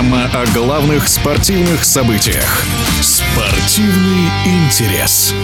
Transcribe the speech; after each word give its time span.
Программа 0.00 0.30
о 0.32 0.46
главных 0.54 1.08
спортивных 1.08 1.84
событиях. 1.84 2.64
Спортивный 3.02 4.30
интерес. 4.46 5.34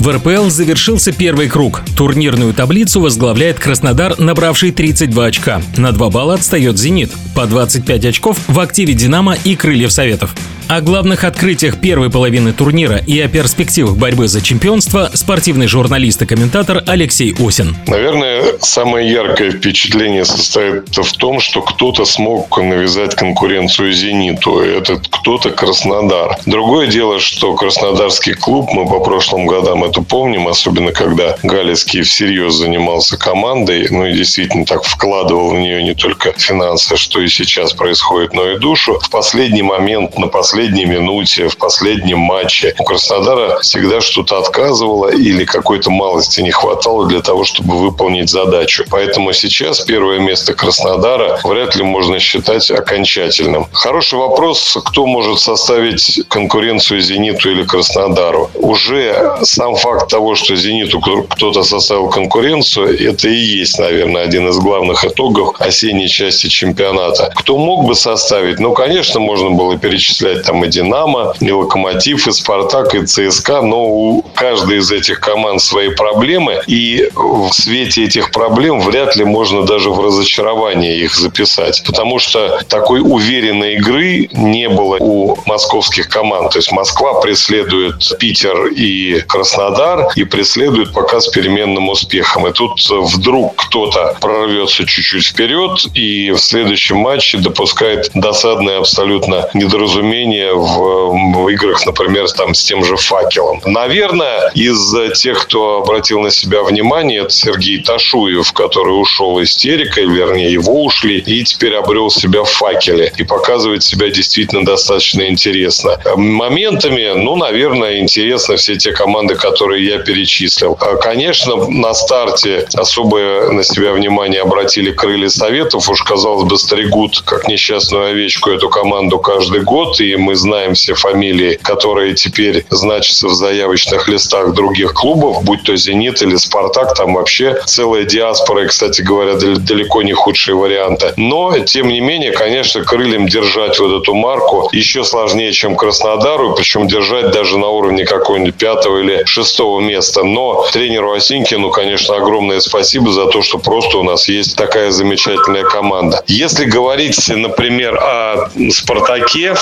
В 0.00 0.10
РПЛ 0.10 0.48
завершился 0.48 1.12
первый 1.12 1.50
круг. 1.50 1.82
Турнирную 1.94 2.54
таблицу 2.54 3.02
возглавляет 3.02 3.58
Краснодар, 3.58 4.18
набравший 4.18 4.70
32 4.70 5.26
очка. 5.26 5.60
На 5.76 5.92
2 5.92 6.08
балла 6.08 6.34
отстает 6.34 6.78
«Зенит». 6.78 7.12
По 7.34 7.44
25 7.44 8.06
очков 8.06 8.38
в 8.48 8.58
активе 8.60 8.94
«Динамо» 8.94 9.36
и 9.44 9.56
«Крыльев 9.56 9.92
Советов». 9.92 10.34
О 10.68 10.80
главных 10.80 11.22
открытиях 11.22 11.80
первой 11.80 12.10
половины 12.10 12.52
турнира 12.52 12.96
и 12.96 13.20
о 13.20 13.28
перспективах 13.28 13.96
борьбы 13.96 14.26
за 14.26 14.42
чемпионство 14.42 15.10
спортивный 15.14 15.68
журналист 15.68 16.22
и 16.22 16.26
комментатор 16.26 16.82
Алексей 16.88 17.32
Осин. 17.38 17.76
Наверное, 17.86 18.42
самое 18.60 19.08
яркое 19.08 19.52
впечатление 19.52 20.24
состоит 20.24 20.88
в 20.88 21.12
том, 21.18 21.38
что 21.38 21.62
кто-то 21.62 22.04
смог 22.04 22.58
навязать 22.58 23.14
конкуренцию 23.14 23.92
«Зениту». 23.92 24.58
Этот 24.58 25.06
кто-то 25.06 25.50
Краснодар. 25.50 26.36
Другое 26.46 26.88
дело, 26.88 27.20
что 27.20 27.54
Краснодарский 27.54 28.34
клуб, 28.34 28.68
мы 28.72 28.88
по 28.88 28.98
прошлым 28.98 29.46
годам 29.46 29.84
это 29.84 30.02
помним, 30.02 30.48
особенно 30.48 30.90
когда 30.90 31.36
Галицкий 31.44 32.02
всерьез 32.02 32.54
занимался 32.54 33.16
командой, 33.16 33.86
ну 33.88 34.04
и 34.04 34.14
действительно 34.14 34.64
так 34.64 34.82
вкладывал 34.82 35.50
в 35.50 35.58
нее 35.58 35.84
не 35.84 35.94
только 35.94 36.32
финансы, 36.36 36.96
что 36.96 37.20
и 37.20 37.28
сейчас 37.28 37.72
происходит, 37.72 38.34
но 38.34 38.50
и 38.50 38.58
душу. 38.58 38.98
В 39.00 39.10
последний 39.10 39.62
момент, 39.62 40.18
на 40.18 40.26
последний 40.26 40.55
последней 40.56 40.86
минуте, 40.86 41.48
в 41.48 41.58
последнем 41.58 42.18
матче 42.18 42.74
у 42.78 42.84
Краснодара 42.84 43.58
всегда 43.60 44.00
что-то 44.00 44.38
отказывало 44.38 45.08
или 45.08 45.44
какой-то 45.44 45.90
малости 45.90 46.40
не 46.40 46.50
хватало 46.50 47.06
для 47.06 47.20
того, 47.20 47.44
чтобы 47.44 47.76
выполнить 47.76 48.30
задачу. 48.30 48.84
Поэтому 48.88 49.34
сейчас 49.34 49.80
первое 49.80 50.18
место 50.18 50.54
Краснодара 50.54 51.38
вряд 51.44 51.76
ли 51.76 51.82
можно 51.82 52.18
считать 52.18 52.70
окончательным. 52.70 53.66
Хороший 53.70 54.18
вопрос, 54.18 54.78
кто 54.82 55.04
может 55.04 55.40
составить 55.40 56.22
конкуренцию 56.28 57.02
«Зениту» 57.02 57.50
или 57.50 57.64
«Краснодару». 57.64 58.50
Уже 58.54 59.36
сам 59.42 59.76
факт 59.76 60.08
того, 60.10 60.36
что 60.36 60.56
«Зениту» 60.56 61.02
кто-то 61.28 61.64
составил 61.64 62.08
конкуренцию, 62.08 62.98
это 63.10 63.28
и 63.28 63.36
есть, 63.36 63.78
наверное, 63.78 64.22
один 64.22 64.48
из 64.48 64.56
главных 64.56 65.04
итогов 65.04 65.54
осенней 65.58 66.08
части 66.08 66.46
чемпионата. 66.46 67.30
Кто 67.36 67.58
мог 67.58 67.84
бы 67.84 67.94
составить? 67.94 68.58
Ну, 68.58 68.72
конечно, 68.72 69.20
можно 69.20 69.50
было 69.50 69.76
перечислять 69.76 70.45
там 70.46 70.64
и 70.64 70.68
«Динамо», 70.68 71.34
и 71.40 71.50
«Локомотив», 71.50 72.26
и 72.26 72.32
«Спартак», 72.32 72.94
и 72.94 73.04
«ЦСКА», 73.04 73.62
но 73.62 73.86
у 73.86 74.22
каждой 74.34 74.78
из 74.78 74.90
этих 74.92 75.20
команд 75.20 75.60
свои 75.60 75.90
проблемы, 75.90 76.62
и 76.66 77.10
в 77.14 77.50
свете 77.52 78.04
этих 78.04 78.30
проблем 78.30 78.80
вряд 78.80 79.16
ли 79.16 79.24
можно 79.24 79.64
даже 79.64 79.90
в 79.90 80.00
разочарование 80.00 80.98
их 80.98 81.14
записать, 81.16 81.82
потому 81.86 82.18
что 82.18 82.60
такой 82.68 83.00
уверенной 83.00 83.74
игры 83.74 84.28
не 84.32 84.68
было 84.68 84.96
у 85.00 85.36
московских 85.46 86.08
команд. 86.08 86.52
То 86.52 86.58
есть 86.58 86.72
Москва 86.72 87.20
преследует 87.20 88.18
Питер 88.18 88.66
и 88.66 89.20
Краснодар 89.26 90.08
и 90.14 90.24
преследует 90.24 90.92
пока 90.92 91.20
с 91.20 91.28
переменным 91.28 91.88
успехом. 91.88 92.46
И 92.46 92.52
тут 92.52 92.80
вдруг 92.88 93.56
кто-то 93.56 94.16
прорвется 94.20 94.86
чуть-чуть 94.86 95.26
вперед 95.26 95.86
и 95.94 96.30
в 96.30 96.38
следующем 96.38 96.98
матче 96.98 97.38
допускает 97.38 98.10
досадное 98.14 98.78
абсолютно 98.78 99.48
недоразумение 99.54 100.35
сравнение 100.36 100.54
в, 100.54 101.44
в 101.44 101.48
играх, 101.48 101.84
например, 101.86 102.30
там 102.30 102.54
с 102.54 102.64
тем 102.64 102.84
же 102.84 102.96
факелом. 102.96 103.60
Наверное, 103.64 104.50
из 104.54 104.94
тех, 105.14 105.42
кто 105.42 105.78
обратил 105.82 106.20
на 106.20 106.30
себя 106.30 106.62
внимание, 106.62 107.22
это 107.22 107.30
Сергей 107.30 107.82
Ташуев, 107.82 108.52
который 108.52 109.00
ушел 109.00 109.42
истерикой, 109.42 110.06
вернее, 110.06 110.52
его 110.52 110.84
ушли, 110.84 111.18
и 111.18 111.44
теперь 111.44 111.74
обрел 111.74 112.10
себя 112.10 112.42
в 112.42 112.50
факеле 112.50 113.12
и 113.16 113.24
показывает 113.24 113.82
себя 113.82 114.10
действительно 114.10 114.64
достаточно 114.64 115.28
интересно. 115.28 115.98
Моментами, 116.16 117.12
ну, 117.14 117.36
наверное, 117.36 117.98
интересно 117.98 118.56
все 118.56 118.76
те 118.76 118.92
команды, 118.92 119.34
которые 119.34 119.84
я 119.86 119.98
перечислил. 119.98 120.76
А, 120.80 120.96
конечно, 120.96 121.56
на 121.56 121.94
старте 121.94 122.66
особое 122.74 123.50
на 123.50 123.62
себя 123.62 123.92
внимание 123.92 124.42
обратили 124.42 124.92
крылья 124.92 125.28
Советов. 125.28 125.88
Уж, 125.88 126.02
казалось 126.02 126.48
бы, 126.48 126.58
стригут, 126.58 127.22
как 127.24 127.48
несчастную 127.48 128.10
овечку, 128.10 128.50
эту 128.50 128.68
команду 128.68 129.18
каждый 129.18 129.60
год. 129.60 130.00
И 130.00 130.16
мы 130.26 130.34
знаем 130.34 130.74
все 130.74 130.94
фамилии, 130.94 131.56
которые 131.62 132.14
теперь 132.14 132.66
значатся 132.70 133.28
в 133.28 133.34
заявочных 133.34 134.08
листах 134.08 134.54
других 134.54 134.92
клубов, 134.92 135.44
будь 135.44 135.62
то 135.62 135.76
«Зенит» 135.76 136.20
или 136.20 136.34
«Спартак», 136.34 136.94
там 136.94 137.14
вообще 137.14 137.60
целая 137.64 138.02
диаспора, 138.02 138.64
и, 138.64 138.66
кстати 138.66 139.02
говоря, 139.02 139.34
далеко 139.36 140.02
не 140.02 140.14
худшие 140.14 140.56
варианты. 140.56 141.12
Но, 141.16 141.56
тем 141.60 141.88
не 141.88 142.00
менее, 142.00 142.32
конечно, 142.32 142.82
крыльям 142.82 143.28
держать 143.28 143.78
вот 143.78 144.02
эту 144.02 144.14
марку 144.14 144.68
еще 144.72 145.04
сложнее, 145.04 145.52
чем 145.52 145.76
Краснодару, 145.76 146.54
причем 146.56 146.88
держать 146.88 147.30
даже 147.30 147.56
на 147.56 147.68
уровне 147.68 148.04
какого-нибудь 148.04 148.56
пятого 148.56 148.98
или 148.98 149.22
шестого 149.26 149.80
места. 149.80 150.24
Но 150.24 150.66
тренеру 150.72 151.12
Осинкину, 151.12 151.70
конечно, 151.70 152.16
огромное 152.16 152.58
спасибо 152.58 153.12
за 153.12 153.26
то, 153.26 153.42
что 153.42 153.58
просто 153.58 153.98
у 153.98 154.02
нас 154.02 154.28
есть 154.28 154.56
такая 154.56 154.90
замечательная 154.90 155.62
команда. 155.62 156.24
Если 156.26 156.64
говорить, 156.64 157.28
например, 157.28 157.96
о 157.96 158.50
«Спартаке», 158.70 159.54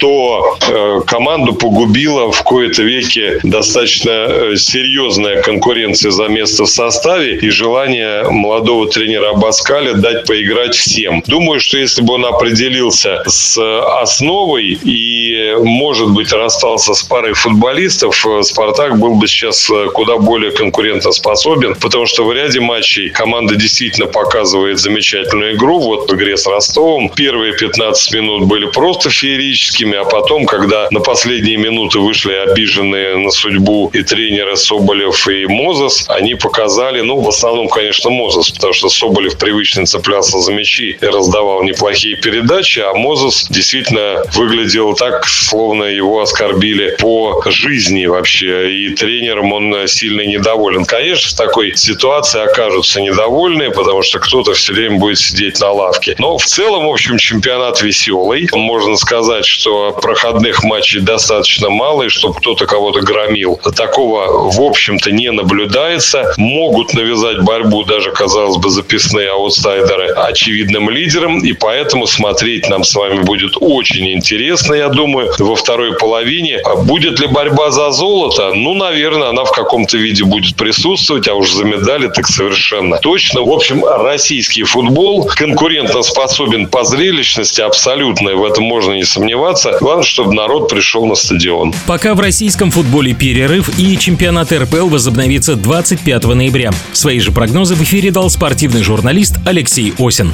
то 0.00 0.56
э, 0.68 1.00
команду 1.06 1.54
погубила 1.54 2.30
в 2.30 2.42
кои-то 2.42 2.82
веке 2.82 3.40
достаточно 3.42 4.10
э, 4.10 4.56
серьезная 4.56 5.42
конкуренция 5.42 6.10
за 6.10 6.28
место 6.28 6.64
в 6.64 6.68
составе 6.68 7.36
и 7.36 7.50
желание 7.50 8.28
молодого 8.30 8.88
тренера 8.88 9.30
Абаскаля 9.30 9.94
дать 9.94 10.26
поиграть 10.26 10.74
всем. 10.74 11.22
Думаю, 11.26 11.60
что 11.60 11.78
если 11.78 12.02
бы 12.02 12.14
он 12.14 12.26
определился 12.26 13.22
с 13.26 13.58
основой 14.00 14.78
и, 14.82 15.54
может 15.62 16.10
быть, 16.10 16.32
расстался 16.32 16.94
с 16.94 17.02
парой 17.02 17.34
футболистов, 17.34 18.24
э, 18.26 18.42
«Спартак» 18.42 18.98
был 18.98 19.14
бы 19.14 19.26
сейчас 19.26 19.70
куда 19.92 20.18
более 20.18 20.52
конкурентоспособен, 20.52 21.74
потому 21.76 22.06
что 22.06 22.24
в 22.24 22.32
ряде 22.32 22.60
матчей 22.60 23.10
команда 23.10 23.56
действительно 23.56 24.06
показывает 24.06 24.78
замечательную 24.78 25.56
игру. 25.56 25.78
Вот 25.78 26.10
в 26.10 26.14
игре 26.14 26.36
с 26.36 26.46
Ростовом 26.46 27.08
первые 27.08 27.52
15 27.52 28.14
минут 28.14 28.44
были 28.44 28.66
просто 28.66 29.10
феерические 29.10 29.37
феерическими, 29.38 29.96
а 29.96 30.04
потом, 30.04 30.46
когда 30.46 30.88
на 30.90 31.00
последние 31.00 31.56
минуты 31.56 31.98
вышли 32.00 32.32
обиженные 32.32 33.16
на 33.16 33.30
судьбу 33.30 33.90
и 33.92 34.02
тренеры 34.02 34.56
Соболев 34.56 35.28
и 35.28 35.46
Мозес, 35.46 36.04
они 36.08 36.34
показали, 36.34 37.00
ну, 37.00 37.20
в 37.20 37.28
основном, 37.28 37.68
конечно, 37.68 38.10
Мозес, 38.10 38.50
потому 38.50 38.72
что 38.72 38.88
Соболев 38.88 39.38
привычно 39.38 39.86
цеплялся 39.86 40.38
за 40.38 40.52
мячи 40.52 40.98
и 41.00 41.06
раздавал 41.06 41.62
неплохие 41.62 42.16
передачи, 42.16 42.80
а 42.80 42.94
Мозес 42.94 43.46
действительно 43.50 44.22
выглядел 44.34 44.94
так, 44.94 45.26
словно 45.26 45.84
его 45.84 46.20
оскорбили 46.20 46.96
по 46.98 47.42
жизни 47.46 48.06
вообще, 48.06 48.72
и 48.72 48.94
тренером 48.94 49.52
он 49.52 49.88
сильно 49.88 50.22
недоволен. 50.22 50.84
Конечно, 50.84 51.30
в 51.30 51.34
такой 51.34 51.76
ситуации 51.76 52.40
окажутся 52.40 53.00
недовольны, 53.00 53.70
потому 53.70 54.02
что 54.02 54.18
кто-то 54.18 54.54
все 54.54 54.72
время 54.72 54.98
будет 54.98 55.18
сидеть 55.18 55.60
на 55.60 55.70
лавке. 55.70 56.14
Но 56.18 56.38
в 56.38 56.44
целом, 56.44 56.86
в 56.86 56.90
общем, 56.90 57.18
чемпионат 57.18 57.80
веселый, 57.82 58.48
можно 58.52 58.96
сказать, 58.96 59.27
сказать, 59.28 59.44
что 59.44 59.92
проходных 59.92 60.64
матчей 60.64 61.00
достаточно 61.00 61.68
мало, 61.68 62.04
и 62.04 62.08
чтобы 62.08 62.34
кто-то 62.34 62.64
кого-то 62.64 63.00
громил. 63.00 63.60
Такого, 63.76 64.50
в 64.50 64.60
общем-то, 64.60 65.10
не 65.10 65.30
наблюдается. 65.30 66.32
Могут 66.38 66.94
навязать 66.94 67.42
борьбу 67.42 67.84
даже, 67.84 68.10
казалось 68.10 68.56
бы, 68.56 68.70
записные 68.70 69.30
аутсайдеры 69.30 70.08
очевидным 70.08 70.88
лидерам, 70.88 71.40
и 71.40 71.52
поэтому 71.52 72.06
смотреть 72.06 72.70
нам 72.70 72.84
с 72.84 72.94
вами 72.94 73.22
будет 73.22 73.52
очень 73.60 74.10
интересно, 74.12 74.74
я 74.74 74.88
думаю, 74.88 75.30
во 75.38 75.54
второй 75.54 75.98
половине. 75.98 76.58
А 76.64 76.76
будет 76.76 77.20
ли 77.20 77.26
борьба 77.26 77.70
за 77.70 77.90
золото? 77.90 78.52
Ну, 78.54 78.74
наверное, 78.74 79.28
она 79.28 79.44
в 79.44 79.52
каком-то 79.52 79.98
виде 79.98 80.24
будет 80.24 80.56
присутствовать, 80.56 81.28
а 81.28 81.34
уж 81.34 81.52
за 81.52 81.64
медали 81.64 82.08
так 82.08 82.26
совершенно 82.26 82.96
точно. 82.96 83.42
В 83.42 83.50
общем, 83.50 83.84
российский 83.84 84.62
футбол 84.62 85.26
конкурентоспособен 85.26 86.68
по 86.68 86.84
зрелищности 86.84 87.60
абсолютно, 87.60 88.34
в 88.34 88.44
этом 88.44 88.64
можно 88.64 88.94
не 88.94 89.04
сомневаться 89.04 89.17
сомневаться. 89.18 89.76
Главное, 89.80 90.04
чтобы 90.04 90.34
народ 90.34 90.68
пришел 90.68 91.06
на 91.06 91.14
стадион. 91.14 91.74
Пока 91.86 92.14
в 92.14 92.20
российском 92.20 92.70
футболе 92.70 93.14
перерыв 93.14 93.78
и 93.78 93.96
чемпионат 93.98 94.52
РПЛ 94.52 94.88
возобновится 94.88 95.56
25 95.56 96.24
ноября. 96.24 96.70
Свои 96.92 97.18
же 97.20 97.32
прогнозы 97.32 97.74
в 97.74 97.82
эфире 97.82 98.10
дал 98.10 98.30
спортивный 98.30 98.82
журналист 98.82 99.34
Алексей 99.44 99.92
Осин. 99.98 100.32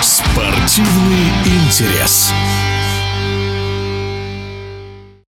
Спортивный 0.00 1.26
интерес. 1.44 2.32